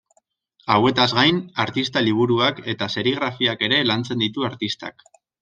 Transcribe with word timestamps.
Hauetaz 0.75 1.05
gain, 1.17 1.41
artista 1.63 2.03
liburuak 2.07 2.63
eta 2.73 2.89
serigrafiak 2.95 3.63
ere 3.69 3.79
lantzen 3.93 4.27
ditu 4.27 4.49
artistak. 4.51 5.07